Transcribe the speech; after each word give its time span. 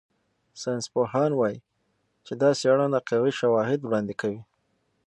ساینسپوهان 0.61 1.31
وايي 1.35 1.59
چې 2.25 2.33
دا 2.41 2.49
څېړنه 2.59 2.99
قوي 3.09 3.31
شواهد 3.39 3.79
وړاندې 3.83 4.13
کوي. 4.21 4.41